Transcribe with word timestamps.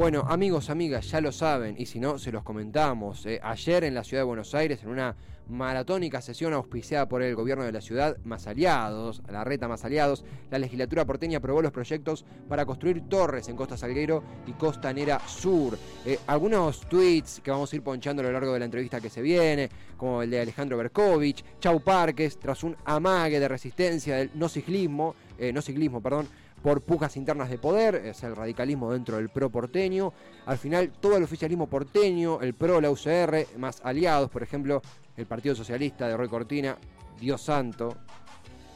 Bueno, 0.00 0.24
amigos, 0.26 0.70
amigas, 0.70 1.10
ya 1.10 1.20
lo 1.20 1.30
saben, 1.30 1.74
y 1.78 1.84
si 1.84 2.00
no, 2.00 2.18
se 2.18 2.32
los 2.32 2.42
comentamos. 2.42 3.26
Eh, 3.26 3.38
ayer 3.42 3.84
en 3.84 3.94
la 3.94 4.02
ciudad 4.02 4.22
de 4.22 4.28
Buenos 4.28 4.54
Aires, 4.54 4.82
en 4.82 4.88
una 4.88 5.14
maratónica 5.46 6.22
sesión 6.22 6.54
auspiciada 6.54 7.06
por 7.06 7.22
el 7.22 7.34
gobierno 7.34 7.64
de 7.64 7.72
la 7.72 7.82
ciudad, 7.82 8.16
más 8.24 8.46
aliados, 8.46 9.20
la 9.30 9.44
reta 9.44 9.68
más 9.68 9.84
aliados, 9.84 10.24
la 10.50 10.58
legislatura 10.58 11.04
porteña 11.04 11.36
aprobó 11.36 11.60
los 11.60 11.70
proyectos 11.70 12.24
para 12.48 12.64
construir 12.64 13.10
torres 13.10 13.48
en 13.48 13.56
Costa 13.56 13.76
Salguero 13.76 14.24
y 14.46 14.52
Costanera 14.52 15.20
Sur. 15.28 15.76
Eh, 16.06 16.18
algunos 16.28 16.80
tweets 16.88 17.42
que 17.44 17.50
vamos 17.50 17.70
a 17.70 17.76
ir 17.76 17.82
ponchando 17.82 18.22
a 18.22 18.24
lo 18.24 18.32
largo 18.32 18.54
de 18.54 18.60
la 18.60 18.64
entrevista 18.64 19.02
que 19.02 19.10
se 19.10 19.20
viene, 19.20 19.68
como 19.98 20.22
el 20.22 20.30
de 20.30 20.40
Alejandro 20.40 20.78
Berkovich, 20.78 21.44
Chau 21.60 21.78
Parques, 21.80 22.38
tras 22.38 22.64
un 22.64 22.74
amague 22.86 23.38
de 23.38 23.48
resistencia 23.48 24.16
del 24.16 24.30
no 24.32 24.48
ciclismo, 24.48 25.14
eh, 25.36 25.52
no 25.52 25.60
ciclismo, 25.60 26.00
perdón, 26.00 26.26
por 26.62 26.82
pujas 26.82 27.16
internas 27.16 27.48
de 27.50 27.58
poder, 27.58 27.94
es 27.94 28.22
el 28.22 28.36
radicalismo 28.36 28.92
dentro 28.92 29.16
del 29.16 29.28
PRO 29.28 29.50
porteño. 29.50 30.12
Al 30.46 30.58
final, 30.58 30.92
todo 31.00 31.16
el 31.16 31.22
oficialismo 31.22 31.66
porteño, 31.66 32.40
el 32.40 32.54
PRO, 32.54 32.80
la 32.80 32.90
UCR, 32.90 33.58
más 33.58 33.80
aliados, 33.82 34.30
por 34.30 34.42
ejemplo, 34.42 34.82
el 35.16 35.26
Partido 35.26 35.54
Socialista 35.54 36.06
de 36.06 36.16
Roy 36.16 36.28
Cortina, 36.28 36.76
Dios 37.18 37.42
santo, 37.42 37.96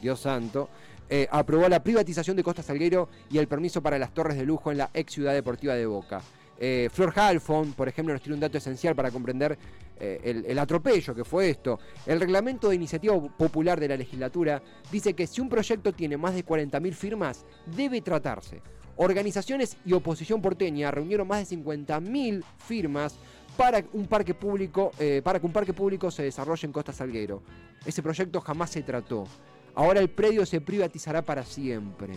Dios 0.01 0.19
santo, 0.19 0.69
eh, 1.09 1.27
aprobó 1.29 1.69
la 1.69 1.83
privatización 1.83 2.35
de 2.35 2.43
Costa 2.43 2.63
Salguero 2.63 3.09
y 3.29 3.37
el 3.37 3.47
permiso 3.47 3.81
para 3.81 3.99
las 3.99 4.13
torres 4.13 4.37
de 4.37 4.45
lujo 4.45 4.71
en 4.71 4.79
la 4.79 4.89
ex 4.93 5.13
ciudad 5.13 5.33
deportiva 5.33 5.75
de 5.75 5.85
Boca. 5.85 6.21
Eh, 6.57 6.89
Flor 6.91 7.13
Halfon, 7.15 7.73
por 7.73 7.87
ejemplo, 7.87 8.13
nos 8.13 8.21
tiene 8.21 8.35
un 8.35 8.39
dato 8.39 8.57
esencial 8.57 8.95
para 8.95 9.11
comprender 9.11 9.57
eh, 9.99 10.19
el, 10.23 10.45
el, 10.45 10.59
atropello 10.59 11.13
que 11.13 11.25
fue 11.25 11.49
esto. 11.49 11.79
El 12.05 12.19
reglamento 12.19 12.69
de 12.69 12.75
iniciativa 12.75 13.19
popular 13.19 13.79
de 13.79 13.89
la 13.89 13.97
legislatura 13.97 14.61
dice 14.91 15.13
que 15.13 15.27
si 15.27 15.41
un 15.41 15.49
proyecto 15.49 15.93
tiene 15.93 16.17
más 16.17 16.33
de 16.33 16.45
40.000 16.45 16.93
firmas, 16.93 17.45
debe 17.65 18.01
tratarse. 18.01 18.61
Organizaciones 18.97 19.77
y 19.85 19.91
oposición 19.93 20.41
porteña 20.41 20.89
reunieron 20.91 21.27
más 21.27 21.49
de 21.49 21.57
50.000 21.57 22.43
firmas 22.65 23.17
para 23.57 23.83
un 23.93 24.07
parque 24.07 24.33
público, 24.33 24.91
eh, 24.99 25.21
para 25.23 25.39
que 25.39 25.45
un 25.45 25.51
parque 25.51 25.73
público 25.73 26.11
se 26.11 26.23
desarrolle 26.23 26.65
en 26.65 26.71
Costa 26.71 26.93
Salguero. 26.93 27.41
Ese 27.85 28.01
proyecto 28.01 28.39
jamás 28.41 28.69
se 28.69 28.83
trató. 28.83 29.25
Ahora 29.73 29.99
el 29.99 30.09
predio 30.09 30.45
se 30.45 30.61
privatizará 30.61 31.21
para 31.21 31.43
siempre. 31.43 32.13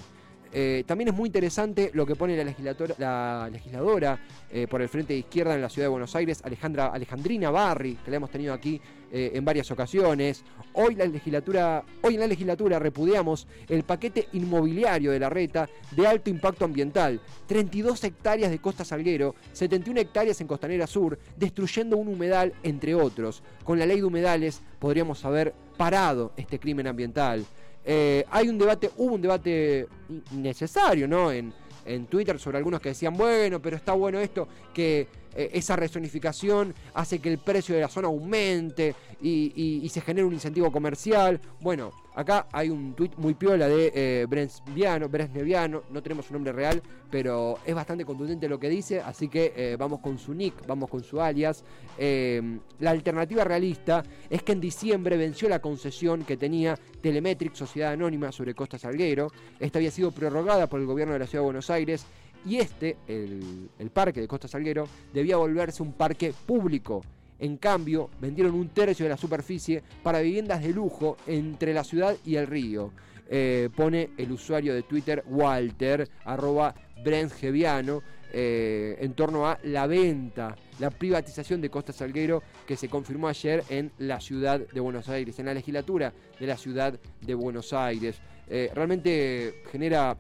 Eh, 0.53 0.85
también 0.87 1.09
es 1.09 1.15
muy 1.15 1.29
interesante 1.29 1.91
lo 1.93 2.07
que 2.07 2.15
pone 2.15 2.37
la, 2.37 2.55
la 2.99 3.51
legisladora 3.51 4.19
eh, 4.51 4.67
por 4.67 4.81
el 4.81 4.89
Frente 4.89 5.13
de 5.13 5.21
Izquierda 5.21 5.55
en 5.55 5.61
la 5.61 5.69
Ciudad 5.69 5.87
de 5.87 5.91
Buenos 5.91 6.15
Aires, 6.17 6.41
Alejandra, 6.43 6.87
Alejandrina 6.87 7.51
Barri, 7.51 7.97
que 7.97 8.11
la 8.11 8.17
hemos 8.17 8.31
tenido 8.31 8.55
aquí 8.55 8.81
eh, 9.13 9.33
en 9.35 9.45
varias 9.45 9.71
ocasiones. 9.71 10.45
Hoy, 10.73 10.95
la 10.95 11.05
legislatura, 11.05 11.85
hoy 12.03 12.15
en 12.15 12.21
la 12.21 12.27
legislatura 12.27 12.79
repudiamos 12.79 13.47
el 13.69 13.83
paquete 13.83 14.29
inmobiliario 14.33 15.13
de 15.13 15.19
la 15.19 15.29
reta 15.29 15.69
de 15.91 16.07
alto 16.07 16.31
impacto 16.31 16.65
ambiental. 16.65 17.21
32 17.47 18.05
hectáreas 18.05 18.51
de 18.51 18.59
Costa 18.59 18.85
Salguero, 18.85 19.35
71 19.53 20.01
hectáreas 20.01 20.41
en 20.41 20.47
Costanera 20.47 20.87
Sur, 20.87 21.19
destruyendo 21.37 21.97
un 21.97 22.09
humedal, 22.09 22.55
entre 22.63 22.95
otros. 22.95 23.43
Con 23.65 23.79
la 23.79 23.87
ley 23.87 23.99
de 23.99 24.05
humedales 24.05 24.63
podríamos 24.79 25.25
haber 25.25 25.55
parado 25.77 26.33
este 26.37 26.59
crimen 26.59 26.87
ambiental. 26.87 27.45
Eh, 27.91 28.23
hay 28.31 28.51
un 28.51 28.59
debate, 28.59 28.91
hubo 28.99 29.15
un 29.15 29.23
debate 29.23 29.89
necesario, 30.33 31.09
¿no? 31.09 31.33
En, 31.33 31.55
en 31.87 32.07
Twitter 32.07 32.39
sobre 32.39 32.59
algunos 32.59 32.83
que 32.83 32.91
decían, 32.91 33.15
bueno, 33.17 33.63
pero 33.63 33.77
está 33.77 33.95
bueno 33.95 34.21
esto, 34.21 34.47
que 34.75 35.09
eh, 35.39 35.51
esa 35.53 35.77
resonificación 35.77 36.75
hace 36.95 37.21
que 37.21 37.31
el 37.31 37.39
precio 37.39 37.73
de 37.73 37.81
la 37.81 37.89
zona 37.89 38.09
aumente 38.09 38.97
y, 39.23 39.89
se 39.89 40.01
genere 40.01 40.27
un 40.27 40.33
incentivo 40.35 40.73
comercial. 40.73 41.41
Bueno, 41.61 41.93
acá 42.15 42.49
hay 42.53 42.71
un 42.71 42.95
tuit 42.95 43.17
muy 43.17 43.35
piola 43.35 43.69
de 43.69 43.93
eh, 43.95 44.27
no 45.91 46.03
tenemos 46.03 46.27
su 46.27 46.33
nombre 46.33 46.53
real, 46.53 46.83
pero 47.11 47.59
es 47.65 47.75
bastante 47.75 48.05
contundente 48.05 48.49
lo 48.49 48.59
que 48.59 48.69
dice, 48.69 49.01
así 49.01 49.29
que 49.29 49.53
eh, 49.57 49.77
vamos 49.79 50.01
con 50.01 50.19
su 50.19 50.35
nick, 50.35 50.67
vamos 50.67 50.91
con 50.91 51.03
su 51.03 51.21
alias. 51.21 51.65
Eh, 51.97 52.59
la 52.81 52.91
alternativa 52.91 53.45
realista 53.45 54.03
es 54.29 54.43
que 54.43 54.53
en 54.53 54.61
diciembre 54.61 55.17
venció 55.17 55.49
la 55.49 55.61
concesión 55.61 56.25
que 56.25 56.37
tenía 56.37 56.77
Telemetric, 57.01 57.55
Sociedad 57.55 57.93
Anónima, 57.93 58.33
sobre 58.33 58.55
Costa 58.55 58.79
Salguero. 58.79 59.31
Esta 59.59 59.79
había 59.79 59.91
sido 59.91 60.11
prorrogada 60.11 60.67
por 60.67 60.81
el 60.81 60.87
gobierno 60.87 61.15
de 61.15 61.21
la 61.21 61.27
Ciudad 61.27 61.43
de 61.43 61.47
Buenos 61.47 61.71
Aires 61.71 62.05
y 62.47 62.57
este, 62.57 62.97
el, 63.07 63.91
parque 63.93 64.21
de 64.21 64.29
Costa 64.29 64.49
Salguero, 64.49 64.89
debía 65.13 65.37
volverse 65.37 65.83
un 65.83 65.93
parque 65.93 66.33
público. 66.47 67.03
En 67.39 67.57
cambio, 67.57 68.11
vendieron 68.21 68.55
un 68.55 68.69
tercio 68.69 69.05
de 69.05 69.11
la 69.11 69.17
superficie 69.17 69.83
para 70.03 70.21
viviendas 70.21 70.63
de 70.63 70.73
lujo 70.73 71.17
entre 71.27 71.73
la 71.73 71.85
ciudad 71.85 72.17
y 72.25 72.37
el 72.37 72.47
río. 72.47 72.93
Eh, 73.31 73.69
pone 73.77 74.11
el 74.17 74.33
usuario 74.33 74.75
de 74.75 74.83
Twitter 74.83 75.23
Walter, 75.27 76.09
arroba 76.25 76.75
eh, 78.31 78.97
en 79.01 79.15
torno 79.15 79.47
a 79.47 79.59
la 79.63 79.87
venta, 79.87 80.55
la 80.79 80.91
privatización 80.91 81.61
de 81.61 81.71
Costa 81.71 81.93
Salguero 81.93 82.43
que 82.67 82.77
se 82.77 82.89
confirmó 82.89 83.29
ayer 83.29 83.65
en 83.71 83.91
la 83.99 84.21
ciudad 84.21 84.61
de 84.61 84.81
Buenos 84.81 85.09
Aires, 85.09 85.39
en 85.39 85.47
la 85.47 85.55
legislatura 85.55 86.13
de 86.39 86.47
la 86.47 86.57
ciudad 86.57 86.99
de 87.21 87.35
Buenos 87.35 87.73
Aires. 87.73 88.21
Eh, 88.51 88.71
realmente 88.75 89.63
genera 89.71 90.17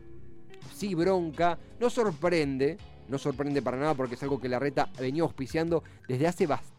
sí 0.78 0.94
bronca, 0.94 1.59
no 1.81 1.91
sorprende, 1.91 2.78
no 3.09 3.19
sorprende 3.19 3.61
para 3.62 3.77
nada 3.77 3.94
porque 3.94 4.15
es 4.15 4.22
algo 4.22 4.41
que 4.41 4.49
la 4.49 4.61
reta 4.61 4.89
venía 4.99 5.25
auspiciando 5.25 5.83
desde 6.06 6.28
hace 6.28 6.47
bastante, 6.47 6.78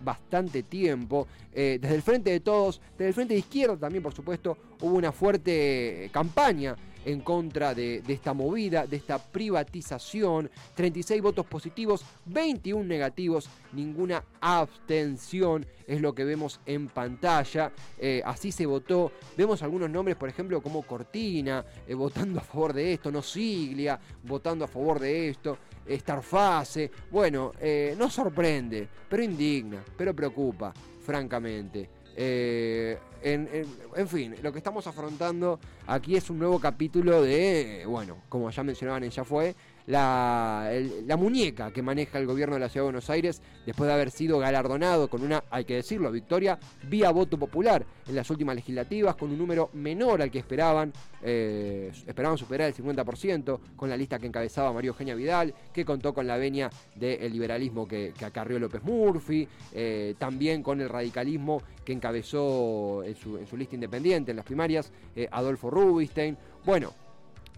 bastante 0.00 0.62
tiempo. 0.62 1.26
Eh, 1.52 1.78
desde 1.80 1.94
el 1.94 2.02
frente 2.02 2.30
de 2.30 2.40
todos, 2.40 2.80
desde 2.92 3.08
el 3.08 3.14
frente 3.14 3.34
de 3.34 3.40
izquierda 3.40 3.76
también, 3.76 4.02
por 4.02 4.14
supuesto, 4.14 4.56
hubo 4.80 4.96
una 4.96 5.12
fuerte 5.12 6.08
campaña 6.12 6.76
en 7.04 7.20
contra 7.20 7.74
de, 7.74 8.02
esta 8.08 8.32
movida, 8.32 8.86
de 8.86 8.96
esta 8.96 9.18
privatización. 9.18 10.50
36 10.74 11.20
votos 11.22 11.46
positivos, 11.46 12.04
21 12.26 12.84
negativos, 12.84 13.48
ninguna 13.72 14.24
abstención, 14.40 15.66
es 15.86 16.00
lo 16.00 16.14
que 16.14 16.24
vemos 16.24 16.60
en 16.66 16.88
pantalla. 16.88 17.72
Eh, 17.98 18.22
así 18.24 18.52
se 18.52 18.66
votó. 18.66 19.12
Vemos 19.36 19.62
algunos 19.62 19.90
nombres, 19.90 20.16
por 20.16 20.28
ejemplo, 20.28 20.62
como 20.62 20.82
Cortina, 20.82 21.64
eh, 21.86 21.94
votando 21.94 22.40
a 22.40 22.42
favor 22.42 22.72
de 22.72 22.92
esto, 22.92 23.10
no 23.10 23.22
Siglia, 23.22 23.98
votando 24.22 24.64
a 24.64 24.68
favor 24.68 25.00
de 25.00 25.28
esto. 25.28 25.58
Starfase, 25.88 26.90
bueno, 27.10 27.52
eh, 27.60 27.94
no 27.98 28.10
sorprende, 28.10 28.88
pero 29.08 29.22
indigna, 29.22 29.82
pero 29.96 30.14
preocupa, 30.14 30.72
francamente. 31.04 31.88
Eh, 32.14 32.98
en, 33.22 34.08
fin, 34.08 34.34
lo 34.42 34.52
que 34.52 34.58
estamos 34.58 34.86
afrontando 34.86 35.58
aquí 35.86 36.16
es 36.16 36.28
un 36.28 36.38
nuevo 36.38 36.58
capítulo 36.58 37.22
de, 37.22 37.84
bueno, 37.86 38.18
como 38.28 38.50
ya 38.50 38.62
mencionaban 38.62 39.04
en 39.04 39.10
Ya 39.10 39.24
Fue, 39.24 39.54
la, 39.86 40.70
muñeca 41.18 41.70
que 41.70 41.82
maneja 41.82 42.18
el 42.18 42.26
gobierno 42.26 42.54
de 42.54 42.60
la 42.60 42.68
Ciudad 42.68 42.84
de 42.84 42.92
Buenos 42.92 43.10
Aires 43.10 43.42
después 43.66 43.88
de 43.88 43.94
haber 43.94 44.10
sido 44.10 44.38
galardonado 44.38 45.08
con 45.08 45.22
una, 45.22 45.44
hay 45.50 45.64
que 45.64 45.76
decirlo, 45.76 46.10
victoria 46.10 46.58
vía 46.88 47.10
voto 47.10 47.38
popular 47.38 47.84
en 48.06 48.16
las 48.16 48.28
últimas 48.30 48.56
legislativas, 48.56 49.14
con 49.16 49.30
un 49.30 49.38
número 49.38 49.70
menor 49.74 50.22
al 50.22 50.30
que 50.30 50.38
esperaban, 50.38 50.92
eh, 51.22 51.92
esperaban 52.06 52.38
superar 52.38 52.68
el 52.68 52.74
50%, 52.74 53.60
con 53.76 53.88
la 53.88 53.96
lista 53.96 54.18
que 54.18 54.26
encabezaba 54.26 54.72
María 54.72 54.88
Eugenia 54.88 55.14
Vidal, 55.14 55.54
que 55.72 55.84
contó 55.84 56.12
con 56.12 56.26
la 56.26 56.36
venia 56.36 56.70
del 56.96 57.32
liberalismo 57.32 57.86
que, 57.86 58.12
que, 58.16 58.24
acarrió 58.24 58.58
López 58.58 58.82
Murphy, 58.82 59.46
eh, 59.72 60.14
también 60.18 60.62
con 60.62 60.80
el 60.80 60.88
radicalismo 60.88 61.62
que 61.84 61.92
encabezó 61.92 63.02
en 63.04 63.14
su, 63.16 63.38
en 63.38 63.46
su 63.46 63.56
lista 63.56 63.74
independiente 63.74 64.30
en 64.30 64.36
las 64.36 64.46
primarias, 64.46 64.92
eh, 65.14 65.28
Adolfo 65.30 65.70
Rubinstein. 65.70 66.36
Bueno, 66.64 66.92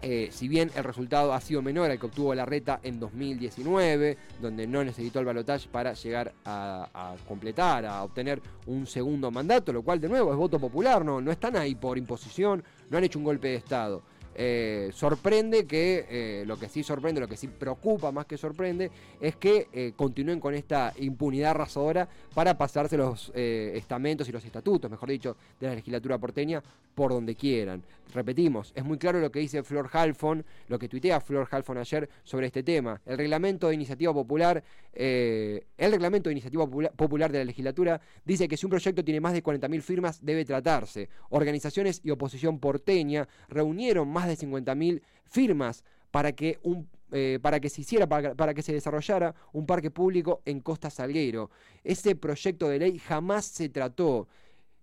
eh, 0.01 0.29
si 0.31 0.47
bien 0.47 0.69
el 0.75 0.83
resultado 0.83 1.33
ha 1.33 1.41
sido 1.41 1.61
menor 1.61 1.89
al 1.89 1.97
que 1.97 2.05
obtuvo 2.05 2.35
la 2.35 2.45
reta 2.45 2.79
en 2.83 2.99
2019, 2.99 4.17
donde 4.41 4.67
no 4.67 4.83
necesitó 4.83 5.19
el 5.19 5.25
balotaje 5.25 5.67
para 5.71 5.93
llegar 5.93 6.33
a, 6.43 7.15
completar, 7.27 7.85
a 7.85 8.03
obtener 8.03 8.41
un 8.67 8.85
segundo 8.85 9.31
mandato, 9.31 9.71
lo 9.73 9.81
cual 9.81 9.99
de 9.99 10.09
nuevo 10.09 10.31
es 10.31 10.37
voto 10.37 10.59
popular, 10.59 11.03
no, 11.03 11.21
no 11.21 11.31
están 11.31 11.55
ahí 11.55 11.75
por 11.75 11.97
imposición, 11.97 12.63
no 12.89 12.97
han 12.97 13.03
hecho 13.03 13.19
un 13.19 13.25
golpe 13.25 13.47
de 13.47 13.55
Estado. 13.55 14.03
Eh, 14.37 14.91
sorprende 14.93 15.65
que, 15.65 16.05
eh, 16.09 16.43
lo 16.45 16.59
que 16.59 16.67
sí 16.67 16.83
sorprende, 16.83 17.21
lo 17.21 17.27
que 17.27 17.37
sí 17.37 17.47
preocupa 17.47 18.11
más 18.11 18.25
que 18.25 18.37
sorprende, 18.37 18.91
es 19.21 19.37
que 19.37 19.93
continúen 19.95 20.41
con 20.41 20.53
esta 20.53 20.93
impunidad 20.97 21.51
arrasadora 21.51 22.07
para 22.33 22.57
pasarse 22.57 22.97
los 22.97 23.31
estamentos 23.33 24.27
y 24.27 24.33
los 24.33 24.43
estatutos, 24.43 24.91
mejor 24.91 25.09
dicho, 25.09 25.37
de 25.59 25.67
la 25.67 25.75
legislatura 25.75 26.17
porteña 26.17 26.61
por 26.95 27.11
donde 27.11 27.35
quieran. 27.35 27.83
Repetimos, 28.13 28.71
es 28.75 28.85
muy 28.85 28.97
claro 28.97 29.19
lo 29.19 29.29
que 29.29 29.39
dice 29.39 29.61
Flor 29.61 29.89
Halfon, 29.91 30.45
lo 30.69 30.79
que 30.79 30.87
tuitea 30.87 31.19
Flor 31.19 31.47
Halfon 31.51 31.77
ayer 31.77 32.09
sobre 32.23 32.47
este 32.47 32.63
tema. 32.63 33.01
El 33.05 33.17
reglamento 33.17 33.67
de 33.67 33.75
iniciativa 33.75 34.13
popular, 34.13 34.63
el 34.93 35.61
reglamento 35.77 36.29
de 36.29 36.33
iniciativa 36.33 36.65
popular 36.65 37.31
de 37.31 37.39
la 37.39 37.43
legislatura 37.45 37.99
dice 38.23 38.47
que 38.47 38.55
si 38.55 38.65
un 38.65 38.69
proyecto 38.69 39.03
tiene 39.03 39.19
más 39.19 39.33
de 39.33 39.43
40.000 39.43 39.81
firmas 39.81 40.25
debe 40.25 40.45
tratarse. 40.45 41.09
Organizaciones 41.29 41.99
y 42.03 42.11
oposición 42.11 42.59
porteña 42.59 43.27
reunieron 43.49 44.07
más 44.07 44.27
de 44.27 44.37
50.000 44.37 45.01
firmas 45.25 45.83
para 46.09 46.31
que 46.31 46.59
un 46.63 46.87
eh, 47.11 47.39
para 47.39 47.59
que 47.59 47.69
se 47.69 47.81
hiciera, 47.81 48.07
para, 48.07 48.53
que 48.53 48.63
se 48.63 48.73
desarrollara 48.73 49.35
un 49.53 49.67
parque 49.67 49.91
público 49.91 50.41
en 50.43 50.59
Costa 50.59 50.89
Salguero. 50.89 51.51
Ese 51.83 52.15
proyecto 52.15 52.67
de 52.67 52.79
ley 52.79 52.97
jamás 52.97 53.45
se 53.45 53.69
trató. 53.69 54.27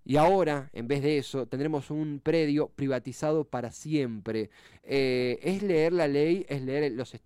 Y 0.04 0.16
ahora, 0.16 0.68
en 0.72 0.88
vez 0.88 1.00
de 1.02 1.18
eso, 1.18 1.46
tendremos 1.46 1.90
un 1.90 2.20
predio 2.20 2.68
privatizado 2.68 3.44
para 3.44 3.70
siempre. 3.70 4.50
Eh, 4.82 5.38
es 5.42 5.62
leer 5.62 5.92
la 5.92 6.08
ley, 6.08 6.44
es 6.48 6.60
leer 6.62 6.90
los, 6.92 7.14
eh, 7.14 7.20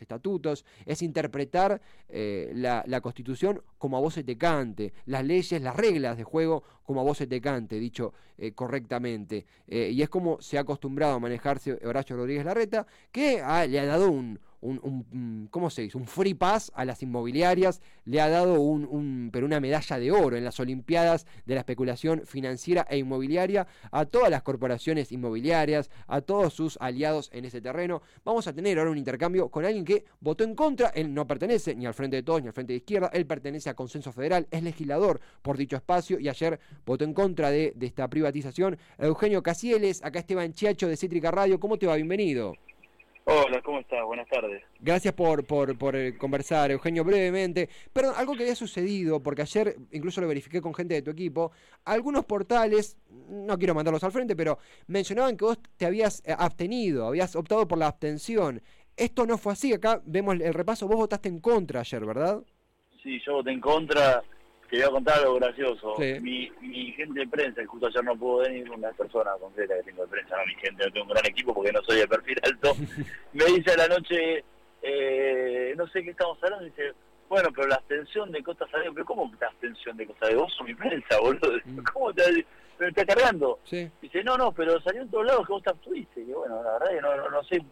estatutos, 0.00 0.64
es 0.86 1.02
interpretar 1.02 1.82
eh, 2.08 2.50
la, 2.54 2.84
la, 2.86 3.02
Constitución 3.02 3.62
como 3.76 3.98
a 3.98 4.00
vos 4.00 4.14
se 4.14 4.24
te 4.24 4.38
cante, 4.38 4.94
las 5.04 5.26
leyes, 5.26 5.60
las 5.60 5.76
reglas 5.76 6.16
de 6.16 6.24
juego 6.24 6.62
como 6.84 7.00
a 7.00 7.04
vos 7.04 7.18
se 7.18 7.26
te 7.26 7.40
cante, 7.40 7.78
dicho 7.78 8.14
correctamente. 8.56 9.46
y 9.68 10.02
es 10.02 10.08
como 10.08 10.40
se 10.40 10.58
ha 10.58 10.62
acostumbrado 10.62 11.14
a 11.14 11.20
manejarse 11.20 11.78
Horacio 11.84 12.16
Rodríguez 12.16 12.44
Larreta, 12.44 12.86
que 13.12 13.36
le 13.68 13.80
ha 13.80 13.86
dado 13.86 14.10
un, 14.10 14.40
un, 14.62 15.48
¿cómo 15.50 15.70
se 15.70 15.82
dice? 15.82 15.98
un 15.98 16.06
free 16.06 16.34
pass 16.34 16.72
a 16.74 16.84
las 16.84 17.02
inmobiliarias, 17.02 17.80
le 18.04 18.20
ha 18.20 18.28
dado 18.28 18.60
un, 18.60 19.30
pero 19.32 19.46
una 19.46 19.60
medalla 19.60 19.98
de 19.98 20.12
oro 20.12 20.36
en 20.36 20.44
las 20.44 20.60
Olimpiadas 20.60 21.26
de 21.44 21.54
la 21.54 21.60
especulación 21.60 22.22
financiera 22.24 22.86
e 22.88 22.98
inmobiliaria 22.98 23.66
a 23.90 24.04
todas 24.04 24.30
las 24.30 24.42
corporaciones 24.42 25.12
inmobiliarias, 25.12 25.90
a 26.06 26.20
todos 26.20 26.54
sus 26.54 26.78
aliados 26.80 27.30
en 27.32 27.44
ese 27.44 27.60
terreno. 27.60 28.02
Vamos 28.24 28.46
a 28.46 28.52
tener 28.52 28.78
ahora 28.78 28.90
un 28.90 28.98
intercambio 28.98 29.48
con 29.48 29.64
alguien 29.64 29.84
que 29.84 30.04
votó 30.20 30.44
en 30.44 30.54
contra, 30.54 30.88
él 30.88 31.12
no 31.12 31.26
pertenece 31.26 31.74
ni 31.74 31.86
al 31.86 31.94
Frente 31.94 32.16
de 32.16 32.22
Todos 32.22 32.42
ni 32.42 32.48
al 32.48 32.54
Frente 32.54 32.72
de 32.72 32.78
Izquierda, 32.78 33.10
él 33.12 33.26
pertenece 33.26 33.70
a 33.70 33.74
Consenso 33.74 34.12
Federal, 34.12 34.46
es 34.50 34.62
legislador 34.62 35.20
por 35.42 35.56
dicho 35.56 35.76
espacio 35.76 36.18
y 36.18 36.28
ayer 36.28 36.60
votó 36.86 37.04
en 37.04 37.14
contra 37.14 37.50
de, 37.50 37.72
de 37.74 37.86
esta 37.86 38.08
privatización. 38.08 38.78
Eugenio 38.98 39.42
Casieles, 39.42 40.02
acá 40.04 40.20
Esteban 40.20 40.52
Chiacho 40.52 40.88
de 40.88 40.96
Cítrica 40.96 41.30
Radio, 41.30 41.58
¿cómo 41.58 41.78
te 41.78 41.86
va? 41.86 41.96
Bienvenido. 41.96 42.54
Hola, 43.24 43.62
¿cómo 43.62 43.78
estás? 43.78 44.04
Buenas 44.04 44.28
tardes. 44.28 44.62
Gracias 44.80 45.14
por, 45.14 45.46
por, 45.46 45.78
por, 45.78 45.94
eh, 45.94 46.18
conversar, 46.18 46.72
Eugenio, 46.72 47.04
brevemente. 47.04 47.68
Perdón, 47.92 48.14
algo 48.16 48.34
que 48.34 48.42
había 48.42 48.56
sucedido, 48.56 49.22
porque 49.22 49.42
ayer 49.42 49.76
incluso 49.92 50.20
lo 50.20 50.26
verifiqué 50.26 50.60
con 50.60 50.74
gente 50.74 50.94
de 50.94 51.02
tu 51.02 51.12
equipo, 51.12 51.52
algunos 51.84 52.24
portales, 52.24 52.98
no 53.28 53.56
quiero 53.58 53.74
mandarlos 53.74 54.02
al 54.02 54.10
frente, 54.10 54.34
pero 54.34 54.58
mencionaban 54.88 55.36
que 55.36 55.44
vos 55.44 55.58
te 55.76 55.86
habías 55.86 56.20
eh, 56.26 56.34
abstenido, 56.36 57.06
habías 57.06 57.36
optado 57.36 57.68
por 57.68 57.78
la 57.78 57.86
abstención. 57.86 58.60
Esto 58.96 59.24
no 59.24 59.38
fue 59.38 59.52
así, 59.52 59.72
acá 59.72 60.02
vemos 60.04 60.40
el 60.40 60.52
repaso, 60.52 60.88
vos 60.88 60.96
votaste 60.96 61.28
en 61.28 61.38
contra 61.38 61.80
ayer, 61.80 62.04
¿verdad? 62.04 62.42
Sí, 63.02 63.20
yo 63.24 63.34
voté 63.34 63.52
en 63.52 63.60
contra 63.60 64.22
te 64.72 64.78
voy 64.78 64.86
a 64.86 64.90
contar 64.90 65.18
algo 65.18 65.34
gracioso. 65.34 65.96
Mi, 65.98 66.50
mi 66.62 66.92
gente 66.92 67.20
de 67.20 67.26
prensa, 67.26 67.60
justo 67.66 67.88
ayer 67.88 68.02
no 68.02 68.16
pudo 68.16 68.38
venir, 68.38 68.70
una 68.70 68.90
persona 68.92 69.32
concreta 69.38 69.74
que 69.76 69.82
tengo 69.82 70.02
de 70.04 70.08
prensa, 70.08 70.34
no 70.38 70.46
mi 70.46 70.54
gente, 70.54 70.86
no 70.86 70.92
tengo 70.92 71.06
un 71.08 71.12
gran 71.12 71.26
equipo 71.26 71.52
porque 71.52 71.72
no 71.72 71.82
soy 71.82 71.98
de 71.98 72.08
perfil 72.08 72.40
alto, 72.42 72.74
me 73.34 73.44
dice 73.44 73.72
a 73.72 73.76
la 73.76 73.88
noche, 73.88 74.42
eh, 74.80 75.74
no 75.76 75.86
sé 75.88 76.02
qué 76.02 76.12
estamos 76.12 76.42
hablando, 76.42 76.64
dice, 76.64 76.94
bueno, 77.28 77.50
pero 77.54 77.68
la 77.68 77.74
abstención 77.74 78.32
de 78.32 78.42
Costa 78.42 78.66
Salida, 78.70 78.90
pero 78.94 79.04
¿cómo 79.04 79.30
la 79.38 79.48
abstención 79.48 79.94
de 79.94 80.06
Costa 80.06 80.24
Salida? 80.24 80.40
Vos 80.40 80.54
sos 80.54 80.66
mi 80.66 80.74
prensa, 80.74 81.20
boludo, 81.20 81.52
mm. 81.66 81.78
¿cómo 81.92 82.14
te, 82.14 82.46
me 82.78 82.88
está 82.88 83.04
cargando? 83.04 83.58
Dice, 83.70 84.24
no, 84.24 84.38
no, 84.38 84.52
pero 84.52 84.80
salió 84.80 85.02
en 85.02 85.10
todos 85.10 85.26
lados 85.26 85.46
que 85.46 85.52
vos 85.52 85.62
te 85.62 85.70
abstuviste. 85.70 86.22
Y 86.22 86.32
bueno, 86.32 86.62
la 86.62 86.72
verdad 86.78 86.94
que 86.94 87.00
no, 87.02 87.16
no, 87.18 87.28
no 87.28 87.44
sé 87.44 87.62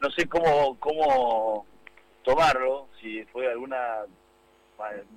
no 0.00 0.10
sé 0.10 0.26
cómo, 0.26 0.78
cómo 0.78 1.66
tomarlo, 2.22 2.88
si 3.00 3.24
fue 3.26 3.46
alguna 3.50 4.04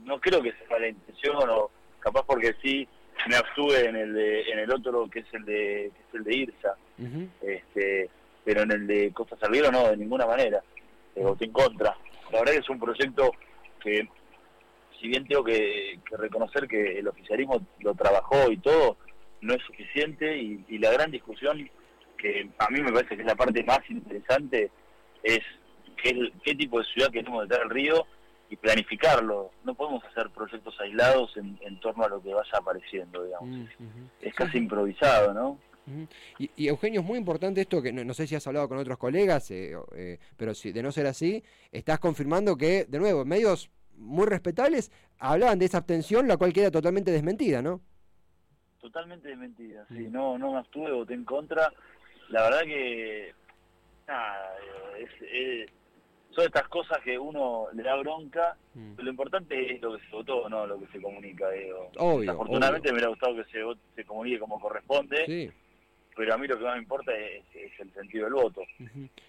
no 0.06 0.20
creo 0.20 0.42
que 0.42 0.54
sea 0.54 0.80
la 0.80 0.88
intención 0.88 1.50
o 1.50 1.70
capaz 2.00 2.24
porque 2.26 2.56
sí 2.62 2.88
me 3.28 3.36
abstuve 3.36 3.86
en 3.86 3.96
el 3.96 4.14
de, 4.14 4.42
en 4.52 4.60
el 4.60 4.72
otro 4.72 5.10
que 5.10 5.20
es 5.20 5.34
el 5.34 5.46
de 5.46 5.92
que 5.94 6.02
es 6.08 6.16
el 6.16 6.24
de 6.24 6.36
Irsa. 6.36 6.76
Este 7.42 8.10
pero 8.44 8.64
en 8.64 8.72
el 8.72 8.88
de 8.88 9.12
Costa 9.14 9.38
Salguero 9.38 9.72
no 9.72 9.90
de 9.90 9.98
ninguna 9.98 10.26
manera. 10.26 10.64
Eh, 11.16 11.22
voté 11.22 11.46
en 11.46 11.52
contra. 11.52 11.96
La 12.32 12.40
verdad 12.40 12.54
que 12.54 12.60
es 12.60 12.70
un 12.70 12.80
proyecto 12.80 13.32
que 13.82 14.08
si 15.00 15.08
bien 15.08 15.28
tengo 15.28 15.44
que, 15.44 16.00
reconocer 16.12 16.68
que 16.68 17.00
el 17.00 17.08
oficialismo 17.08 17.66
lo 17.80 17.94
trabajó 17.94 18.52
y 18.52 18.58
todo 18.58 18.98
no 19.42 19.54
es 19.54 19.62
suficiente 19.64 20.38
y, 20.38 20.78
la 20.80 20.92
gran 20.92 21.12
discusión 21.12 21.70
que 22.18 22.50
a 22.58 22.70
mí 22.70 22.82
me 22.82 22.92
parece 22.92 23.16
que 23.16 23.22
es 23.22 23.28
la 23.28 23.36
parte 23.36 23.64
más 23.64 23.80
interesante 23.90 24.70
es 25.24 25.40
qué, 26.02 26.32
qué 26.44 26.56
tipo 26.56 26.80
de 26.80 26.86
ciudad 26.86 27.12
queremos 27.12 27.44
detrás 27.44 27.62
del 27.62 27.70
río 27.70 28.06
y 28.50 28.56
planificarlo. 28.56 29.52
No 29.64 29.76
podemos 29.76 30.04
hacer 30.06 30.30
proyectos 30.32 30.76
aislados 30.80 31.36
en, 31.38 31.80
torno 31.80 32.04
a 32.04 32.10
lo 32.10 32.22
que 32.22 32.34
vaya 32.34 32.58
apareciendo, 32.58 33.24
digamos. 33.24 33.50
Mm, 33.50 34.06
es 34.22 34.34
casi 34.34 34.58
improvisado, 34.58 35.34
¿no? 35.34 35.58
y, 36.38 36.68
Eugenio, 36.68 37.02
es 37.02 37.06
muy 37.06 37.18
importante 37.18 37.62
esto, 37.62 37.82
que 37.82 37.92
no, 37.92 38.14
sé 38.14 38.28
si 38.28 38.36
has 38.36 38.46
hablado 38.46 38.70
con 38.70 38.78
otros 38.78 38.98
colegas, 38.98 39.50
eh, 39.50 39.76
eh, 39.96 40.20
pero 40.38 40.54
si 40.54 40.72
de 40.72 40.84
no 40.84 40.92
ser 40.92 41.08
así, 41.08 41.44
estás 41.72 42.00
confirmando 42.00 42.56
que, 42.58 42.86
de 42.86 43.00
nuevo, 43.00 43.26
medios 43.26 43.72
muy 43.96 44.28
respetables 44.28 44.92
hablaban 45.18 45.58
de 45.58 45.66
esa 45.66 45.80
abstención, 45.80 46.28
la 46.28 46.38
cual 46.38 46.54
queda 46.54 46.70
totalmente 46.70 47.12
desmentida, 47.12 47.62
¿no? 47.62 47.82
Totalmente 48.80 49.30
desmentida, 49.30 49.86
sí, 49.88 50.08
mm. 50.08 50.12
no, 50.12 50.38
no 50.38 50.52
me 50.54 50.60
abstuve, 50.60 50.92
voté 50.92 51.14
en 51.14 51.26
contra. 51.26 51.74
La 52.30 52.44
verdad 52.44 52.62
que, 52.62 53.34
nada, 54.08 54.54
es 55.00 55.70
son 56.32 56.46
estas 56.46 56.68
cosas 56.68 57.00
que 57.04 57.18
uno 57.18 57.68
le 57.74 57.84
da 57.84 57.96
bronca, 57.96 58.56
mm. 58.74 58.94
pero 58.96 59.06
lo 59.06 59.12
importante 59.12 59.74
es 59.74 59.82
lo 59.82 59.98
que 59.98 60.06
se 60.06 60.12
votó, 60.12 60.48
no 60.50 60.68
lo 60.68 60.80
que 60.80 60.88
se 60.88 61.02
comunica. 61.02 61.50
Digo. 61.50 61.92
Obvio, 61.98 62.32
Afortunadamente 62.32 62.90
me 62.90 62.94
hubiera 62.94 63.10
gustado 63.10 63.36
que 63.36 63.46
se, 63.46 63.62
se 63.96 64.06
comunique 64.06 64.40
como 64.40 64.60
corresponde, 64.60 65.52
pero 66.16 66.34
a 66.34 66.38
mí 66.38 66.48
lo 66.48 66.58
que 66.58 66.64
más 66.64 66.76
me 66.76 66.82
importa 66.82 67.12
es, 67.16 67.44
el 67.80 67.94
sentido 67.94 68.26
del 68.26 68.34
voto. 68.34 68.62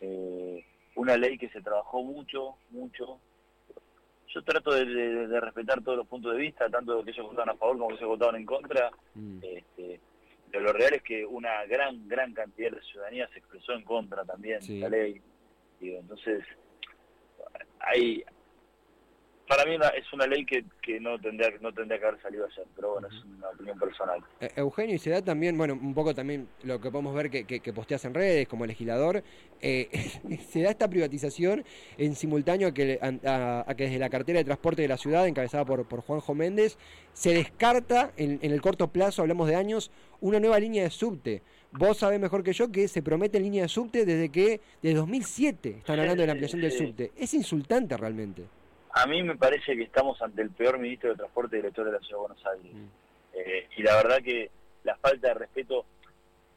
Eh, 0.01 0.65
una 0.97 1.17
ley 1.17 1.39
que 1.39 1.49
se 1.51 1.63
trabajó 1.63 2.03
mucho, 2.03 2.57
mucho. 2.71 3.21
Yo 4.29 4.43
trato 4.43 4.73
de, 4.73 5.41
respetar 5.41 5.83
todos 5.83 5.99
los 5.99 6.07
puntos 6.07 6.33
de 6.33 6.41
vista, 6.41 6.69
tanto 6.69 6.99
de 6.99 7.05
que 7.05 7.11
ellos 7.11 7.27
votaron 7.27 7.51
a 7.51 7.59
favor 7.59 7.79
como 7.79 7.89
que 7.89 7.95
ellos 7.97 8.09
votaron 8.09 8.37
en 8.37 8.47
contra. 8.47 8.91
Mm. 9.15 9.39
Este, 9.43 10.01
pero 10.51 10.65
lo 10.65 10.73
real 10.73 10.95
es 10.95 11.03
que 11.03 11.25
una 11.25 11.65
gran, 11.67 12.09
gran 12.09 12.33
cantidad 12.35 12.73
de 12.73 12.83
ciudadanía 12.83 13.29
se 13.29 13.39
expresó 13.39 13.73
en 13.73 13.85
contra 13.85 14.25
también 14.25 14.61
de 14.61 14.79
la 14.81 14.89
ley. 14.89 15.21
Digo, 15.81 16.01
entonces, 16.01 16.45
hay 17.81 18.25
para 19.51 19.65
mí 19.65 19.75
es 19.97 20.13
una 20.13 20.29
ley 20.29 20.47
que, 20.47 20.65
que 20.81 21.01
no 21.01 21.19
tendría 21.19 21.51
no 21.61 21.73
tendría 21.73 21.99
que 21.99 22.07
haber 22.07 22.23
salido 22.23 22.47
ayer, 22.47 22.65
pero 22.77 22.93
bueno, 22.93 23.09
es 23.09 23.25
una 23.25 23.49
opinión 23.49 23.77
personal. 23.81 24.21
Eh, 24.39 24.49
Eugenio, 24.55 24.95
y 24.95 24.99
se 25.01 25.11
da 25.11 25.23
también, 25.23 25.59
bueno, 25.59 25.75
un 25.75 25.93
poco 25.93 26.15
también 26.15 26.49
lo 26.63 26.81
que 26.81 26.89
podemos 26.93 27.13
ver 27.17 27.31
que, 27.31 27.73
posteas 27.73 28.05
en 28.05 28.15
redes 28.15 28.47
como 28.47 28.65
legislador, 28.65 29.25
eh, 29.61 29.89
se 30.51 30.63
da 30.63 30.71
esta 30.71 30.89
privatización 30.89 31.65
en 31.99 32.15
simultáneo 32.15 32.69
a 32.69 32.73
que, 32.73 33.01
a, 33.03 33.75
que 33.77 33.85
desde 33.85 33.99
la 33.99 34.09
cartera 34.09 34.39
de 34.39 34.45
transporte 34.45 34.83
de 34.83 34.89
la 34.89 34.97
ciudad, 34.97 35.27
encabezada 35.27 35.65
por, 35.65 35.85
por 35.89 36.03
Juanjo 36.03 36.33
Méndez, 36.33 36.79
se 37.13 37.35
descarta 37.35 38.13
en, 38.17 38.39
en 38.43 38.53
el 38.53 38.61
corto 38.61 38.93
plazo, 38.93 39.23
hablamos 39.23 39.49
de 39.49 39.57
años, 39.57 39.91
una 40.21 40.39
nueva 40.39 40.61
línea 40.61 40.85
de 40.85 40.91
subte. 40.91 41.43
Vos 41.73 41.99
sabés 41.99 42.19
mejor 42.19 42.43
que 42.43 42.53
yo 42.53 42.71
que 42.71 42.89
se 42.89 43.03
promete 43.03 43.39
línea 43.39 43.63
de 43.63 43.69
subte 43.69 44.05
desde 44.05 44.31
que, 44.31 44.61
desde 44.83 44.97
2007 44.97 45.69
están 45.79 46.01
hablando 46.01 46.23
de 46.23 46.27
la 46.27 46.33
ampliación 46.33 46.61
del 46.61 46.73
subte. 46.73 47.13
Es 47.17 47.33
insultante 47.35 47.97
realmente. 47.97 48.45
A 48.93 49.07
mí 49.07 49.23
me 49.23 49.37
parece 49.37 49.77
que 49.77 49.85
estamos 49.85 50.21
ante 50.21 50.43
el 50.43 50.51
peor 50.51 50.79
ministro 50.79 51.11
de 51.11 51.17
Transporte 51.17 51.57
y 51.57 51.61
director 51.61 51.87
de 51.87 51.93
la 51.93 51.99
Ciudad 52.01 52.17
de 52.17 52.27
Buenos 52.27 52.47
Aires. 52.47 52.75
Mm. 52.75 52.87
Eh, 53.35 53.69
y 53.77 53.83
la 53.83 53.97
verdad 53.97 54.19
que 54.23 54.51
la 54.83 54.97
falta 54.97 55.29
de 55.29 55.35
respeto, 55.35 55.85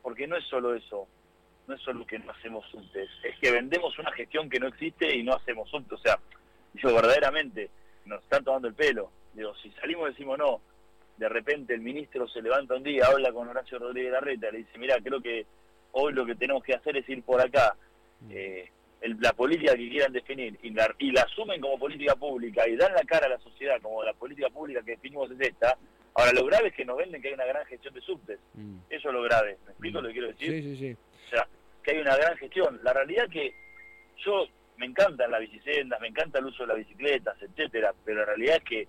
porque 0.01 0.25
no 0.25 0.35
es 0.35 0.43
solo 0.45 0.73
eso, 0.73 1.07
no 1.67 1.75
es 1.75 1.81
solo 1.81 2.05
que 2.07 2.17
no 2.17 2.31
hacemos 2.31 2.65
subtes, 2.71 3.09
es 3.23 3.37
que 3.39 3.51
vendemos 3.51 3.97
una 3.99 4.11
gestión 4.13 4.49
que 4.49 4.59
no 4.59 4.67
existe 4.67 5.15
y 5.15 5.21
no 5.21 5.35
hacemos 5.35 5.69
subte. 5.69 5.93
O 5.93 5.99
sea, 5.99 6.19
yo 6.73 6.93
verdaderamente 6.93 7.69
nos 8.05 8.21
están 8.23 8.43
tomando 8.43 8.67
el 8.67 8.73
pelo. 8.73 9.11
Digo, 9.33 9.53
si 9.61 9.69
salimos 9.73 10.09
decimos 10.09 10.39
no, 10.39 10.59
de 11.17 11.29
repente 11.29 11.73
el 11.73 11.81
ministro 11.81 12.27
se 12.27 12.41
levanta 12.41 12.75
un 12.75 12.83
día, 12.83 13.05
habla 13.05 13.31
con 13.31 13.47
Horacio 13.47 13.79
Rodríguez 13.79 14.11
Larreta, 14.11 14.51
le 14.51 14.59
dice, 14.59 14.77
mira, 14.77 14.97
creo 15.01 15.21
que 15.21 15.45
hoy 15.91 16.13
lo 16.13 16.25
que 16.25 16.35
tenemos 16.35 16.63
que 16.63 16.73
hacer 16.73 16.97
es 16.97 17.07
ir 17.07 17.23
por 17.23 17.39
acá. 17.39 17.75
Mm. 18.21 18.31
Eh, 18.31 18.71
la 19.19 19.33
política 19.33 19.75
que 19.75 19.89
quieran 19.89 20.13
definir 20.13 20.57
y 20.63 20.69
la, 20.69 20.93
y 20.97 21.11
la 21.11 21.23
asumen 21.23 21.59
como 21.59 21.77
política 21.77 22.15
pública 22.15 22.67
y 22.67 22.77
dan 22.77 22.93
la 22.93 23.03
cara 23.03 23.25
a 23.25 23.29
la 23.29 23.39
sociedad 23.39 23.81
como 23.81 24.01
la 24.01 24.13
política 24.13 24.49
pública 24.49 24.81
que 24.81 24.91
definimos 24.91 25.29
es 25.31 25.41
esta, 25.41 25.77
ahora 26.13 26.31
lo 26.31 26.45
grave 26.45 26.69
es 26.69 26.73
que 26.73 26.85
nos 26.85 26.97
venden 26.97 27.21
que 27.21 27.27
hay 27.27 27.33
una 27.33 27.45
gran 27.45 27.65
gestión 27.65 27.93
de 27.93 28.01
subtes. 28.01 28.39
Mm. 28.53 28.77
Eso 28.89 29.09
es 29.09 29.13
lo 29.13 29.21
grave. 29.23 29.57
¿Me 29.65 29.71
explico 29.71 29.99
mm. 29.99 30.01
lo 30.01 30.07
que 30.07 30.13
quiero 30.13 30.27
decir? 30.29 30.51
Sí, 30.51 30.61
sí, 30.61 30.77
sí. 30.77 30.97
O 31.27 31.29
sea, 31.29 31.47
que 31.83 31.91
hay 31.91 31.97
una 31.97 32.15
gran 32.15 32.37
gestión. 32.37 32.79
La 32.81 32.93
realidad 32.93 33.29
que 33.29 33.53
yo 34.25 34.47
me 34.77 34.85
encantan 34.85 35.31
las 35.31 35.41
bicisendas, 35.41 35.99
me 35.99 36.07
encanta 36.07 36.39
el 36.39 36.45
uso 36.45 36.63
de 36.63 36.67
las 36.67 36.77
bicicletas, 36.77 37.35
etcétera, 37.41 37.93
pero 38.03 38.19
la 38.19 38.25
realidad 38.25 38.57
es 38.57 38.63
que 38.63 38.87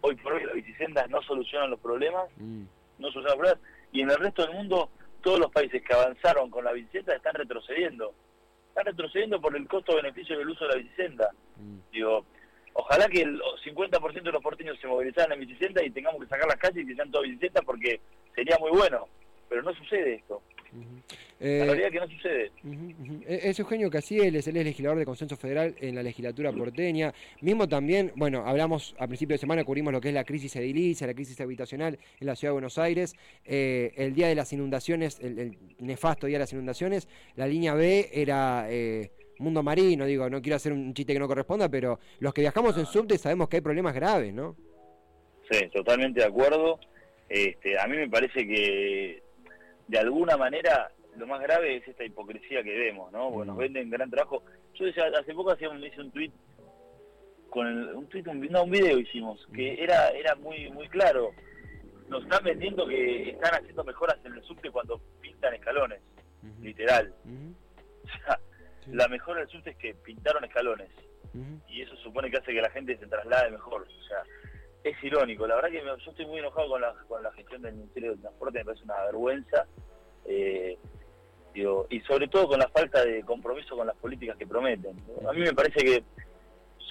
hoy 0.00 0.16
por 0.16 0.34
hoy 0.34 0.44
las 0.44 0.54
bicisendas 0.54 1.08
no 1.10 1.22
solucionan 1.22 1.70
los 1.70 1.80
problemas, 1.80 2.30
mm. 2.36 2.62
no 2.98 3.10
solucionan 3.10 3.38
los 3.38 3.48
problemas, 3.58 3.60
y 3.92 4.00
en 4.02 4.10
el 4.10 4.16
resto 4.16 4.42
del 4.42 4.54
mundo 4.54 4.90
todos 5.22 5.40
los 5.40 5.50
países 5.50 5.82
que 5.82 5.92
avanzaron 5.92 6.50
con 6.50 6.64
la 6.64 6.72
bicicleta 6.72 7.14
están 7.14 7.34
retrocediendo. 7.34 8.14
Están 8.68 8.86
retrocediendo 8.86 9.40
por 9.40 9.56
el 9.56 9.66
costo-beneficio 9.66 10.38
del 10.38 10.50
uso 10.50 10.66
de 10.66 10.70
la 10.70 10.76
bicicleta. 10.76 11.30
Mm. 11.56 11.78
Digo, 11.92 12.26
ojalá 12.74 13.08
que 13.08 13.22
el 13.22 13.40
50% 13.64 14.22
de 14.22 14.32
los 14.32 14.42
porteños 14.42 14.78
se 14.80 14.86
movilizaran 14.86 15.32
en 15.32 15.40
bicicleta 15.40 15.84
y 15.84 15.90
tengamos 15.90 16.20
que 16.20 16.28
sacar 16.28 16.46
las 16.46 16.58
calles 16.58 16.84
y 16.84 16.86
que 16.86 16.94
sean 16.94 17.10
todas 17.10 17.26
bicicletas 17.26 17.64
porque 17.64 18.00
sería 18.34 18.56
muy 18.58 18.70
bueno, 18.70 19.08
pero 19.48 19.62
no 19.62 19.74
sucede 19.74 20.14
esto. 20.14 20.42
La 21.38 21.64
realidad 21.66 21.90
que 21.90 22.00
no 22.00 22.08
sucede. 22.08 22.50
E-, 23.26 23.50
es 23.50 23.58
Eugenio 23.58 23.90
Casieles, 23.90 24.46
él 24.48 24.56
es 24.56 24.64
legislador 24.64 24.98
de 24.98 25.04
consenso 25.04 25.36
federal 25.36 25.74
en 25.80 25.94
la 25.94 26.02
legislatura 26.02 26.52
porteña. 26.52 27.12
Mismo 27.40 27.68
también, 27.68 28.12
bueno, 28.16 28.46
hablamos 28.46 28.94
a 28.98 29.06
principio 29.06 29.34
de 29.34 29.38
semana, 29.38 29.64
cubrimos 29.64 29.92
lo 29.92 30.00
que 30.00 30.08
es 30.08 30.14
la 30.14 30.24
crisis 30.24 30.56
edilicia, 30.56 31.06
la 31.06 31.14
crisis 31.14 31.40
habitacional 31.40 31.98
en 32.20 32.26
la 32.26 32.36
ciudad 32.36 32.50
de 32.50 32.54
Buenos 32.54 32.78
Aires. 32.78 33.14
Eh, 33.44 33.92
el 33.96 34.14
día 34.14 34.28
de 34.28 34.34
las 34.34 34.52
inundaciones, 34.52 35.20
el, 35.20 35.56
nefasto 35.78 36.26
día 36.26 36.38
de 36.38 36.44
las 36.44 36.52
inundaciones, 36.52 37.08
la 37.36 37.46
línea 37.46 37.74
B 37.74 38.08
era... 38.12 38.66
Eh, 38.70 39.10
mundo 39.38 39.62
marino, 39.62 40.06
digo, 40.06 40.30
no 40.30 40.40
quiero 40.40 40.56
hacer 40.56 40.72
un 40.72 40.94
chiste 40.94 41.12
que 41.12 41.18
no 41.18 41.28
corresponda, 41.28 41.68
pero 41.68 41.98
los 42.20 42.32
que 42.32 42.40
viajamos 42.40 42.78
en 42.78 42.86
subte 42.86 43.18
sabemos 43.18 43.50
que 43.50 43.56
hay 43.56 43.60
problemas 43.60 43.94
graves, 43.94 44.32
¿no? 44.32 44.56
Sí, 45.50 45.68
totalmente 45.68 46.20
de 46.20 46.26
acuerdo. 46.26 46.80
Este, 47.28 47.78
a 47.78 47.86
mí 47.86 47.96
me 47.96 48.08
parece 48.08 48.46
que 48.46 49.22
de 49.88 49.98
alguna 49.98 50.36
manera 50.36 50.90
lo 51.16 51.26
más 51.26 51.40
grave 51.40 51.76
es 51.76 51.88
esta 51.88 52.04
hipocresía 52.04 52.62
que 52.62 52.76
vemos, 52.76 53.12
¿no? 53.12 53.30
Porque 53.30 53.46
nos 53.46 53.56
mm. 53.56 53.60
venden 53.60 53.90
gran 53.90 54.10
trabajo. 54.10 54.42
Yo 54.74 54.84
decía, 54.84 55.04
hace 55.18 55.34
poco 55.34 55.52
hacía 55.52 55.70
un, 55.70 55.82
hice 55.82 56.00
un 56.00 56.10
tweet 56.10 56.32
con 57.50 57.66
un 57.66 58.06
tweet, 58.08 58.24
un, 58.26 58.40
no, 58.48 58.64
un 58.64 58.70
video 58.70 58.98
hicimos, 58.98 59.46
que 59.54 59.72
mm. 59.72 59.82
era 59.82 60.08
era 60.10 60.34
muy 60.36 60.70
muy 60.70 60.88
claro. 60.88 61.30
Nos 62.08 62.22
están 62.22 62.44
vendiendo 62.44 62.86
que 62.86 63.30
están 63.30 63.54
haciendo 63.54 63.82
mejoras 63.82 64.18
en 64.24 64.34
el 64.34 64.42
subte 64.42 64.70
cuando 64.70 65.00
pintan 65.20 65.54
escalones, 65.54 66.00
literal. 66.60 67.12
O 68.04 68.08
sea, 68.08 68.38
la 68.86 69.08
mejora 69.08 69.40
del 69.40 69.48
subte 69.48 69.70
es 69.70 69.76
que 69.76 69.94
pintaron 69.94 70.44
escalones. 70.44 70.90
Y 71.68 71.82
eso 71.82 71.94
supone 71.96 72.30
que 72.30 72.38
hace 72.38 72.52
que 72.52 72.62
la 72.62 72.70
gente 72.70 72.96
se 72.96 73.06
traslade 73.06 73.50
mejor. 73.50 73.82
O 73.82 74.02
sea, 74.04 74.22
es 74.84 75.02
irónico. 75.02 75.46
La 75.46 75.56
verdad 75.56 75.70
que 75.70 75.84
yo 75.84 76.10
estoy 76.10 76.26
muy 76.26 76.38
enojado 76.38 76.68
con 76.68 76.80
la, 76.80 76.94
con 77.08 77.22
la 77.22 77.32
gestión 77.32 77.62
del 77.62 77.74
Ministerio 77.74 78.12
de 78.12 78.22
Transporte, 78.22 78.58
me 78.58 78.64
parece 78.64 78.84
una 78.84 79.04
vergüenza. 79.04 79.66
Eh, 80.24 80.78
y 81.56 82.00
sobre 82.00 82.28
todo 82.28 82.48
con 82.48 82.58
la 82.58 82.68
falta 82.68 83.04
de 83.04 83.22
compromiso 83.24 83.76
con 83.76 83.86
las 83.86 83.96
políticas 83.96 84.36
que 84.36 84.46
prometen. 84.46 84.96
A 85.28 85.32
mí 85.32 85.40
me 85.40 85.52
parece 85.52 85.84
que 85.84 86.04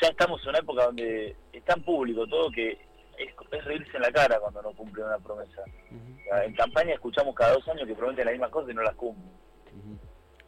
ya 0.02 0.08
estamos 0.10 0.42
en 0.44 0.50
una 0.50 0.60
época 0.60 0.86
donde 0.86 1.36
es 1.54 1.64
tan 1.64 1.82
público 1.84 2.26
todo 2.28 2.52
que 2.52 2.78
es, 3.18 3.66
reírse 3.66 3.96
en 3.96 4.04
la 4.04 4.12
cara 4.12 4.40
cuando 4.40 4.62
no 4.62 4.74
cumplen 4.74 5.06
una 5.06 5.20
promesa. 5.20 5.64
En 6.44 6.54
campaña 6.56 6.94
escuchamos 6.94 7.36
cada 7.36 7.54
dos 7.54 7.68
años 7.70 7.88
que 7.88 7.96
prometen 7.96 8.26
las 8.26 8.34
mismas 8.34 8.52
cosas 8.52 8.72
y 8.72 8.74
no 8.74 8.82
las 8.82 8.96
cumplen. 8.96 9.30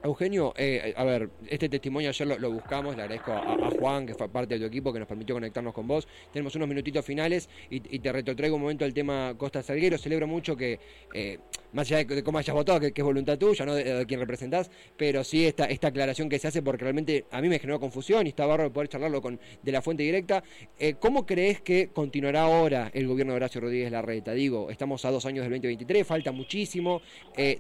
Eugenio, 0.04 0.54
eh, 0.58 0.94
a 0.96 1.04
ver, 1.04 1.30
este 1.50 1.70
testimonio 1.70 2.10
ayer 2.10 2.40
lo, 2.40 2.52
buscamos, 2.52 2.96
le 2.96 3.02
agradezco 3.02 3.32
a, 3.34 3.70
Juan, 3.80 4.06
que 4.06 4.14
fue 4.14 4.30
parte 4.30 4.54
de 4.54 4.60
tu 4.60 4.66
equipo, 4.68 4.94
que 4.94 5.00
nos 5.00 5.08
permitió 5.08 5.34
conectarnos 5.36 5.74
con 5.74 5.88
vos. 5.88 6.08
Tenemos 6.32 6.56
unos 6.56 6.68
minutitos 6.68 7.04
finales 7.04 7.50
y, 7.70 7.80
te 7.80 8.12
retrotraigo 8.12 8.56
un 8.56 8.62
momento 8.62 8.86
al 8.86 8.94
tema 8.94 9.34
Costa 9.38 9.64
Salguero. 9.64 9.98
Celebro 9.98 10.28
mucho 10.28 10.56
que, 10.56 10.80
eh, 11.14 11.40
más 11.74 11.88
allá 11.88 12.04
de, 12.04 12.24
cómo 12.24 12.38
hayas 12.38 12.56
votado, 12.56 12.80
que, 12.80 12.94
es 12.96 13.04
voluntad 13.04 13.40
tuya, 13.40 13.66
no 13.66 13.74
de, 13.74 14.06
quien 14.06 14.20
representás, 14.20 14.70
pero 14.96 15.24
sí 15.24 15.48
esta, 15.48 15.66
esta 15.66 15.88
aclaración 15.88 16.30
que 16.30 16.38
se 16.38 16.48
hace 16.48 16.62
porque 16.62 16.84
realmente 16.84 17.26
a 17.32 17.42
mí 17.42 17.50
me 17.50 17.58
generó 17.58 17.80
confusión 17.80 18.28
y 18.28 18.30
está 18.30 18.46
barro 18.46 18.72
poder 18.72 18.90
charlarlo 18.90 19.20
con 19.22 19.40
de 19.64 19.72
la 19.72 19.82
fuente 19.82 20.04
directa. 20.04 20.44
Eh, 20.78 20.94
¿Cómo 21.00 21.26
crees 21.26 21.62
que 21.62 21.90
continuará 21.90 22.44
ahora 22.44 22.92
el 22.94 23.08
gobierno 23.08 23.34
de 23.34 23.38
Horacio 23.38 23.62
Rodríguez 23.62 23.92
Larreta? 23.92 24.34
Digo, 24.34 24.70
estamos 24.70 25.04
a 25.06 25.12
dos 25.12 25.26
años 25.26 25.44
del 25.44 25.54
2023, 25.54 26.06
falta 26.06 26.32
muchísimo. 26.32 27.02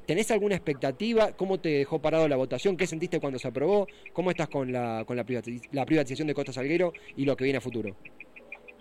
¿Tenés 0.06 0.30
alguna 0.30 0.56
expectativa? 0.56 1.32
¿Cómo 1.32 1.60
te 1.60 1.70
dejó 1.70 2.00
parado 2.00 2.27
la 2.30 2.36
votación? 2.36 2.78
¿Qué 2.78 2.88
sentiste 2.88 3.20
cuando 3.20 3.40
se 3.40 3.48
aprobó? 3.48 3.88
¿Cómo 4.14 4.32
estás 4.32 4.50
con 4.50 4.72
la, 4.72 5.04
con 5.06 5.16
la, 5.16 5.24
privatización 5.24 6.28
de 6.28 6.34
Costa 6.34 6.54
Salguero 6.54 6.94
y 7.16 7.26
lo 7.26 7.36
que 7.36 7.44
viene 7.44 7.58
a 7.58 7.62
futuro? 7.62 7.96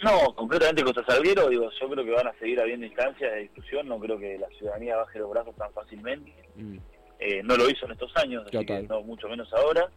No, 0.03 0.35
concretamente 0.35 0.85
Costa 0.85 1.05
Salguero, 1.07 1.49
digo, 1.49 1.71
yo 1.81 1.89
creo 1.89 2.05
que 2.05 2.11
van 2.11 2.27
a 2.27 2.39
seguir 2.39 2.61
habiendo 2.61 2.87
instancias 2.87 3.33
de 3.33 3.41
discusión, 3.41 3.89
no 3.89 3.99
creo 3.99 4.19
que 4.19 4.39
la 4.39 4.49
ciudadanía 4.59 4.97
baje 4.97 5.19
los 5.19 5.31
brazos 5.31 5.57
tan 5.57 5.73
fácilmente. 5.73 6.33
Mm. 6.57 6.77
Eh, 7.19 7.43
no 7.43 7.57
lo 7.57 7.69
hizo 7.71 7.87
en 7.87 7.93
estos 7.93 8.15
años, 8.17 8.45
no 8.89 9.03
mucho 9.03 9.29
menos 9.29 9.53
ahora. 9.55 9.91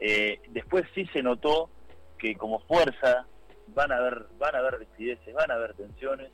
Eh, 0.00 0.40
después 0.50 0.84
sí 0.94 1.06
se 1.12 1.22
notó 1.22 1.70
que 2.18 2.34
como 2.34 2.60
fuerza 2.60 3.26
van 3.68 3.92
a 3.92 3.96
haber, 3.96 4.26
van 4.38 4.54
a 4.54 4.58
haber 4.58 4.78
decidencias, 4.78 5.34
van 5.34 5.50
a 5.50 5.54
haber 5.54 5.74
tensiones, 5.74 6.30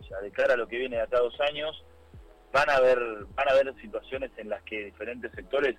o 0.00 0.04
sea, 0.04 0.20
de 0.20 0.30
cara 0.30 0.54
a 0.54 0.56
lo 0.56 0.68
que 0.68 0.78
viene 0.78 0.96
de 0.96 1.02
acá 1.02 1.18
dos 1.18 1.38
años, 1.40 1.84
van 2.52 2.68
a 2.68 2.76
haber, 2.76 2.98
van 3.34 3.48
a 3.48 3.52
haber 3.52 3.74
situaciones 3.80 4.30
en 4.36 4.48
las 4.50 4.62
que 4.62 4.86
diferentes 4.86 5.32
sectores 5.32 5.76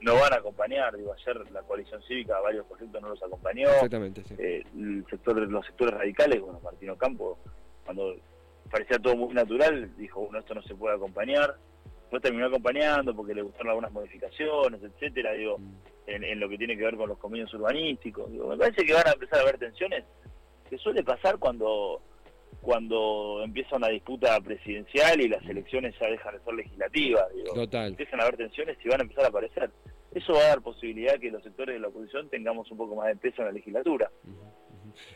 no 0.00 0.14
van 0.14 0.32
a 0.32 0.36
acompañar. 0.36 0.96
Digo, 0.96 1.12
ayer 1.12 1.50
la 1.50 1.62
coalición 1.62 2.02
cívica, 2.02 2.38
varios 2.40 2.66
proyectos 2.66 3.00
no 3.00 3.08
los 3.08 3.22
acompañó. 3.22 3.68
Exactamente, 3.68 4.22
eh, 4.38 4.62
el 4.74 5.04
sector, 5.08 5.36
los 5.36 5.66
sectores 5.66 5.94
radicales, 5.94 6.40
bueno, 6.40 6.60
Martino 6.62 6.96
Campo, 6.96 7.38
cuando 7.84 8.16
parecía 8.70 8.98
todo 8.98 9.16
muy 9.16 9.34
natural, 9.34 9.96
dijo, 9.96 10.22
bueno, 10.22 10.38
esto 10.38 10.54
no 10.54 10.62
se 10.62 10.74
puede 10.74 10.96
acompañar. 10.96 11.56
Después 12.02 12.22
terminó 12.22 12.46
acompañando 12.46 13.14
porque 13.14 13.34
le 13.34 13.42
gustaron 13.42 13.70
algunas 13.70 13.92
modificaciones, 13.92 14.82
etcétera, 14.82 15.32
digo, 15.32 15.58
mm. 15.58 15.74
en, 16.06 16.40
lo 16.40 16.48
que 16.48 16.58
tiene 16.58 16.76
que 16.76 16.84
ver 16.84 16.96
con 16.96 17.08
los 17.08 17.18
convenios 17.18 17.52
urbanísticos. 17.54 18.30
Digo, 18.30 18.48
me 18.48 18.56
parece 18.56 18.84
que 18.84 18.92
van 18.92 19.08
a 19.08 19.12
empezar 19.12 19.38
a 19.38 19.42
haber 19.42 19.58
tensiones 19.58 20.04
que 20.68 20.78
suele 20.78 21.02
pasar 21.02 21.38
cuando 21.38 22.00
cuando 22.64 23.42
empieza 23.44 23.76
una 23.76 23.88
disputa 23.88 24.40
presidencial 24.40 25.20
y 25.20 25.28
las 25.28 25.44
elecciones 25.44 25.94
ya 26.00 26.08
dejan 26.08 26.34
de 26.34 26.44
ser 26.44 26.54
legislativas. 26.54 27.24
Digo, 27.34 27.62
Empiezan 27.62 28.20
a 28.20 28.22
haber 28.22 28.36
tensiones 28.38 28.78
y 28.82 28.88
van 28.88 29.00
a 29.00 29.02
empezar 29.02 29.24
a 29.24 29.28
aparecer. 29.28 29.70
Eso 30.14 30.32
va 30.32 30.40
a 30.40 30.48
dar 30.48 30.62
posibilidad 30.62 31.18
que 31.18 31.30
los 31.30 31.42
sectores 31.42 31.74
de 31.74 31.80
la 31.80 31.88
oposición 31.88 32.30
tengamos 32.30 32.70
un 32.70 32.78
poco 32.78 32.96
más 32.96 33.08
de 33.08 33.16
peso 33.16 33.42
en 33.42 33.46
la 33.48 33.52
legislatura. 33.52 34.10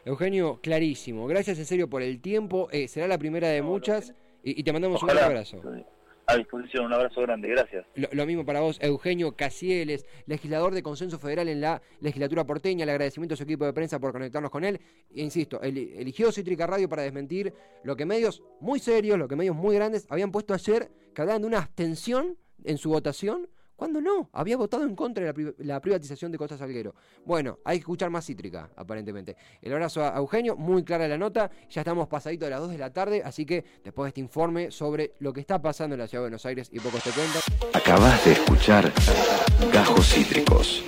Eugenio, 0.05 0.61
clarísimo. 0.61 1.27
Gracias 1.27 1.59
en 1.59 1.65
serio 1.65 1.89
por 1.89 2.03
el 2.03 2.21
tiempo. 2.21 2.69
Eh, 2.71 2.87
será 2.87 3.09
la 3.09 3.17
primera 3.17 3.49
de 3.49 3.63
muchas 3.63 4.15
y, 4.43 4.63
te 4.63 4.73
mandamos 4.73 5.03
un 5.03 5.11
abrazo 5.11 5.61
a 6.29 6.37
disposición. 6.37 6.87
Un 6.87 6.93
abrazo 6.93 7.23
grande, 7.23 7.49
gracias. 7.49 7.87
Lo, 7.95 8.27
mismo 8.27 8.45
para 8.45 8.61
vos, 8.61 8.79
Eugenio 8.83 9.35
Casieles, 9.35 10.07
legislador 10.27 10.75
de 10.75 10.83
Consenso 10.83 11.19
Federal 11.19 11.49
en 11.49 11.61
la 11.61 11.81
legislatura 12.01 12.45
porteña. 12.45 12.85
El 12.85 12.91
agradecimiento 12.91 13.35
a 13.35 13.37
su 13.37 13.45
equipo 13.45 13.65
de 13.65 13.73
prensa 13.73 13.99
por 13.99 14.13
conectarnos 14.13 14.51
con 14.51 14.63
él. 14.63 14.79
E 15.11 15.23
insisto, 15.23 15.61
eligió 15.63 16.31
Cítrica 16.31 16.67
Radio 16.67 16.89
para 16.89 17.03
desmentir 17.03 17.53
lo 17.83 17.97
que 17.97 18.05
medios 18.05 18.43
muy 18.61 18.79
serios, 18.79 19.19
lo 19.19 19.27
que 19.27 19.37
medios 19.37 19.57
muy 19.57 19.75
grandes 19.75 20.07
habían 20.11 20.31
puesto 20.31 20.53
ayer, 20.53 20.91
que 21.15 21.23
hablaban 21.23 21.43
de 21.43 21.49
una 21.49 21.59
abstención 21.59 22.37
en 22.65 22.77
su 22.77 22.91
votación 22.91 23.49
cuando 23.79 24.01
no, 24.01 24.29
había 24.33 24.57
votado 24.57 24.83
en 24.83 24.97
contra 24.97 25.33
de 25.33 25.55
la, 25.59 25.81
privatización 25.81 26.33
de 26.33 26.37
Costa 26.37 26.59
Salguero. 26.59 26.97
Bueno, 27.25 27.61
hay 27.65 27.77
que 27.77 27.83
escuchar 27.83 28.11
más 28.11 28.27
cítrica, 28.27 28.71
aparentemente. 28.75 29.37
El 29.63 29.73
abrazo 29.73 30.03
a 30.03 30.17
Eugenio, 30.17 30.57
muy 30.57 30.83
clara 30.83 31.07
la 31.07 31.17
nota. 31.17 31.49
Ya 31.71 31.83
estamos 31.83 32.09
pasadito 32.09 32.45
de 32.45 32.51
las 32.51 32.59
2 32.59 32.73
de 32.73 32.79
la 32.79 32.93
tarde, 32.93 33.23
así 33.25 33.47
que 33.47 33.65
después 33.85 34.07
de 34.07 34.09
este 34.09 34.21
informe 34.21 34.73
sobre 34.73 35.13
lo 35.21 35.33
que 35.33 35.39
está 35.39 35.63
pasando 35.63 35.95
en 35.95 36.01
la 36.01 36.09
ciudad 36.09 36.23
de 36.23 36.31
Buenos 36.31 36.45
Aires 36.45 36.69
y 36.73 36.81
poco 36.81 36.99
te 36.99 37.11
cuenta. 37.11 37.39
Acabas 37.73 38.25
de 38.25 38.33
escuchar 38.33 38.93
Gajos 39.73 40.09
Cítricos. 40.09 40.83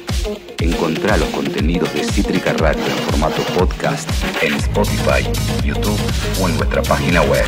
Encontrá 0.58 1.16
los 1.16 1.28
contenidos 1.28 1.94
de 1.94 2.02
Cítrica 2.02 2.54
Radio 2.54 2.84
en 2.84 2.98
formato 3.08 3.40
podcast 3.56 4.10
en 4.42 4.54
Spotify, 4.54 5.22
YouTube 5.64 6.00
o 6.42 6.48
en 6.48 6.56
nuestra 6.56 6.82
página 6.82 7.22
web. 7.22 7.46